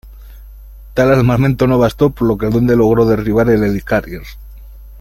[0.95, 4.23] Tal armamento no bastó por lo que el Duende logró derribar el Helicarrier.